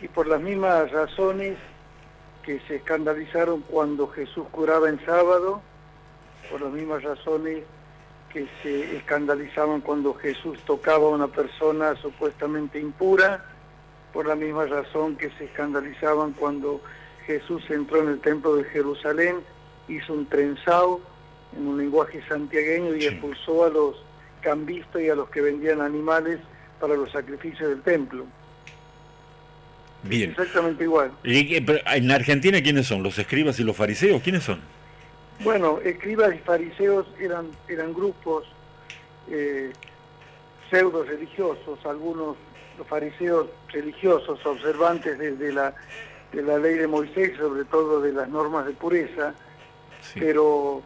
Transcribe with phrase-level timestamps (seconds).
[0.00, 1.56] y por las mismas razones
[2.42, 5.60] que se escandalizaron cuando Jesús curaba en sábado,
[6.50, 7.64] por las mismas razones
[8.32, 13.44] que se escandalizaban cuando Jesús tocaba a una persona supuestamente impura,
[14.12, 16.80] por la misma razón que se escandalizaban cuando
[17.26, 19.36] Jesús entró en el templo de Jerusalén,
[19.88, 21.00] hizo un trenzado
[21.56, 24.02] en un lenguaje santiagueño y expulsó a los
[24.40, 26.38] cambistas y a los que vendían animales
[26.80, 28.26] para los sacrificios del templo.
[30.08, 30.30] Bien.
[30.30, 31.12] Exactamente igual.
[31.22, 33.02] ¿Y, en Argentina quiénes son?
[33.02, 34.22] ¿Los escribas y los fariseos?
[34.22, 34.60] ¿Quiénes son?
[35.40, 38.44] Bueno, escribas y fariseos eran, eran grupos
[39.30, 39.72] eh,
[40.70, 42.36] pseudo religiosos, algunos
[42.76, 45.74] los fariseos religiosos, observantes de, la,
[46.32, 49.34] de la ley de Moisés, sobre todo de las normas de pureza,
[50.14, 50.82] pero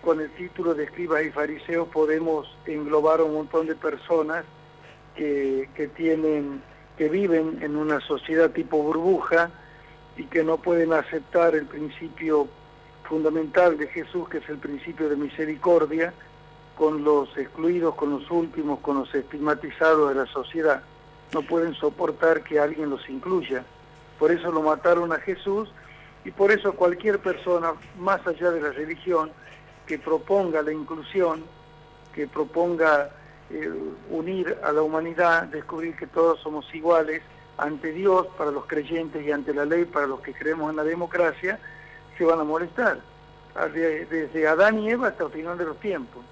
[0.00, 4.44] con el título de escribas y fariseos podemos englobar a un montón de personas
[5.16, 6.62] que, que tienen
[6.96, 9.50] que viven en una sociedad tipo burbuja
[10.16, 12.48] y que no pueden aceptar el principio
[13.04, 16.12] fundamental de Jesús, que es el principio de misericordia,
[16.76, 20.82] con los excluidos, con los últimos, con los estigmatizados de la sociedad.
[21.32, 23.64] No pueden soportar que alguien los incluya.
[24.18, 25.70] Por eso lo mataron a Jesús
[26.24, 29.30] y por eso cualquier persona, más allá de la religión,
[29.86, 31.44] que proponga la inclusión,
[32.14, 33.10] que proponga
[34.10, 37.22] unir a la humanidad, descubrir que todos somos iguales
[37.56, 40.84] ante Dios para los creyentes y ante la ley para los que creemos en la
[40.84, 41.58] democracia,
[42.18, 43.00] se van a molestar,
[43.72, 46.22] desde Adán y Eva hasta el final de los tiempos.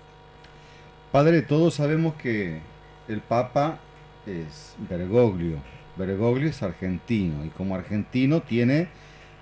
[1.12, 2.60] Padre, todos sabemos que
[3.08, 3.78] el Papa
[4.26, 5.58] es Bergoglio.
[5.96, 8.88] Bergoglio es argentino y como argentino tiene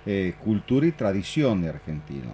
[0.05, 2.31] eh, cultura y tradición de argentino.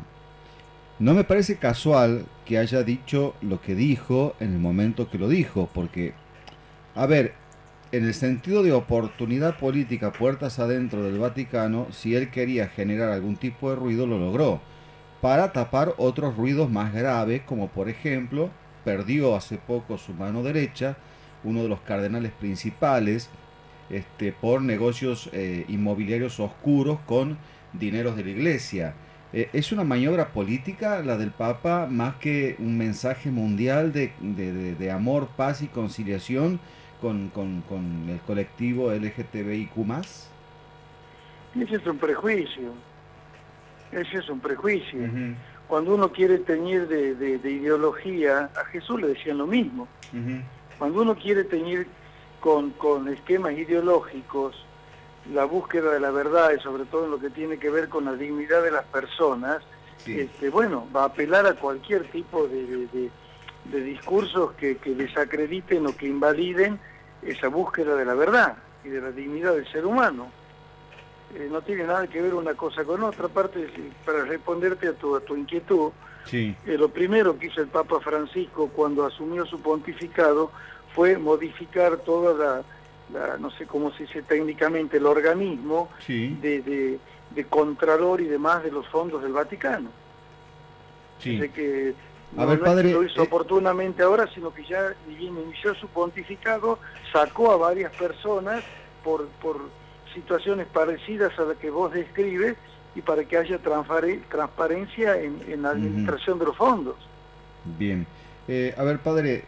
[0.99, 5.29] No me parece casual que haya dicho lo que dijo en el momento que lo
[5.29, 6.13] dijo, porque,
[6.95, 7.35] a ver,
[7.91, 13.35] en el sentido de oportunidad política puertas adentro del Vaticano, si él quería generar algún
[13.35, 14.59] tipo de ruido, lo logró,
[15.21, 18.49] para tapar otros ruidos más graves, como por ejemplo,
[18.83, 20.97] perdió hace poco su mano derecha,
[21.43, 23.29] uno de los cardenales principales,
[23.91, 27.37] este, por negocios eh, inmobiliarios oscuros con
[27.73, 28.95] dineros de la iglesia.
[29.33, 34.91] Eh, ¿Es una maniobra política la del Papa más que un mensaje mundial de, de,
[34.91, 36.59] amor, paz y conciliación
[37.01, 39.71] con, con, con, el colectivo LGTBIQ?
[41.59, 42.71] Ese es un prejuicio.
[43.91, 44.99] Ese es un prejuicio.
[45.67, 49.89] Cuando uno quiere teñir de, ideología, a Jesús le decían lo mismo.
[50.77, 51.87] Cuando uno quiere teñir
[52.39, 54.66] con, con esquemas ideológicos,
[55.33, 58.05] la búsqueda de la verdad y sobre todo en lo que tiene que ver con
[58.05, 59.61] la dignidad de las personas,
[60.05, 63.09] este, bueno, va a apelar a cualquier tipo de,
[63.65, 66.79] discursos que, desacrediten o que invaliden
[67.21, 70.31] esa búsqueda de la verdad y de la dignidad del ser humano.
[71.35, 73.25] Eh, no tiene nada que ver una cosa con otra.
[73.25, 73.69] Aparte,
[74.05, 75.91] para responderte a tu, a tu inquietud,
[76.31, 80.51] eh, lo primero que hizo el Papa Francisco cuando asumió su pontificado
[80.93, 82.63] fue modificar toda la
[83.39, 86.99] no sé cómo se dice técnicamente, el organismo de,
[87.31, 89.89] de, contralor y demás de los fondos del Vaticano.
[91.19, 91.39] Sí.
[91.49, 91.95] que
[92.35, 96.77] no, lo hizo oportunamente ahora, sino que ya bien inició su pontificado,
[97.11, 98.63] sacó a varias personas
[99.03, 99.61] por, por
[100.13, 102.55] situaciones parecidas a las que vos describes
[102.95, 106.95] y para que haya transparencia en, la administración de los fondos.
[107.63, 108.05] Bien.
[108.47, 109.43] Eh, a ver, padre,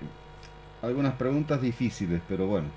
[0.82, 2.68] algunas preguntas difíciles, pero bueno.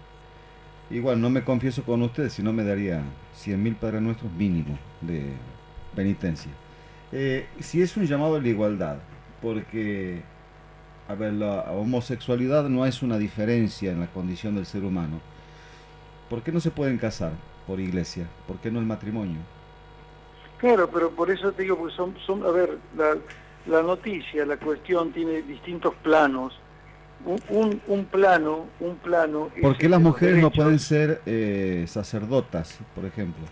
[0.92, 3.02] Igual no me confieso con ustedes, si no me daría
[3.36, 5.32] 100 mil Padres Nuestros mínimo de
[5.96, 6.52] penitencia.
[7.12, 8.98] Eh, si es un llamado a la igualdad,
[9.40, 10.20] porque,
[11.08, 15.20] a ver, la homosexualidad no es una diferencia en la condición del ser humano.
[16.28, 17.32] ¿Por qué no se pueden casar
[17.66, 18.26] por iglesia?
[18.46, 19.40] ¿Por qué no el matrimonio?
[20.58, 23.16] Claro, pero por eso te digo, porque son, son a ver, la,
[23.66, 26.52] la noticia, la cuestión tiene distintos planos
[27.24, 29.50] un, plano, un plano...
[29.60, 33.44] ¿Por qué las mujeres no pueden ser eh, sacerdotas, por ejemplo?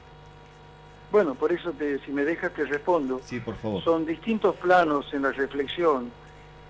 [1.13, 3.21] Bueno, por eso te, si me dejas te respondo.
[3.25, 3.83] Sí, por favor.
[3.83, 6.11] Son distintos planos en la reflexión.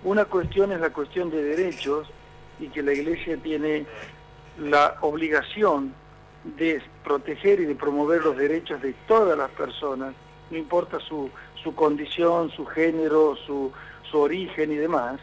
[0.03, 2.09] Una cuestión es la cuestión de derechos
[2.59, 3.87] y que la Iglesia tiene
[4.59, 5.95] la obligación
[6.57, 10.15] de proteger y de promover los derechos de todas las personas,
[10.51, 11.31] no importa su,
[11.63, 13.71] su condición, su género, su,
[14.11, 15.21] su origen y demás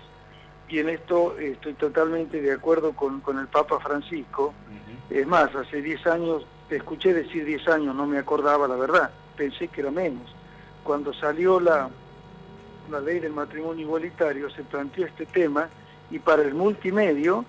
[0.70, 4.54] y en esto estoy totalmente de acuerdo con, el Papa Francisco.
[5.10, 9.10] Es más, hace 10 años, te escuché decir 10 años, no me acordaba la verdad,
[9.38, 10.34] pensé que era menos.
[10.84, 11.90] Cuando salió la,
[12.92, 15.70] la ley del matrimonio igualitario se planteó este tema
[16.12, 17.46] y para el multimedio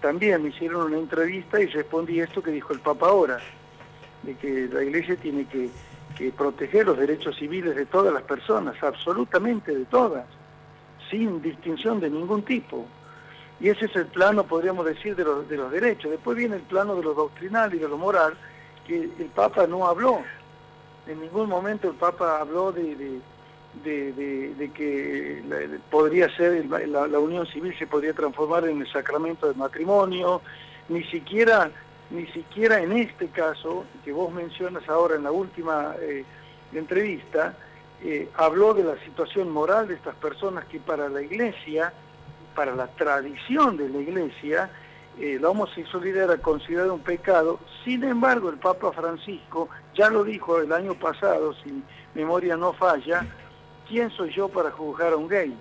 [0.00, 3.38] también me hicieron una entrevista y respondí esto que dijo el Papa ahora.
[4.22, 5.70] de que la Iglesia tiene que,
[6.36, 10.26] proteger los derechos civiles de todas las personas, absolutamente de todas,
[11.10, 12.86] sin distinción de ningún tipo.
[13.60, 16.10] Y ese es el plano, podríamos decir, de los, de los derechos.
[16.10, 18.34] Después viene el plano de lo doctrinal y de lo moral,
[18.86, 20.22] que el Papa no habló.
[21.06, 23.20] En ningún momento el Papa habló de,
[23.84, 25.42] de, que
[25.90, 30.40] podría ser la, la, unión civil se podría transformar en el sacramento del matrimonio,
[30.88, 31.70] ni siquiera
[32.10, 36.24] ni siquiera en este caso, que vos mencionas ahora en la última eh,
[36.72, 37.56] entrevista,
[38.02, 41.92] eh, habló de la situación moral de estas personas que para la iglesia,
[42.54, 44.70] para la tradición de la iglesia,
[45.18, 47.58] eh, la homosexualidad era considerada un pecado.
[47.84, 51.82] Sin embargo, el Papa Francisco ya lo dijo el año pasado, si
[52.14, 53.26] memoria no falla,
[53.88, 55.54] ¿quién soy yo para juzgar a un gay?